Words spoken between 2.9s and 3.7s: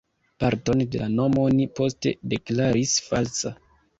falsa.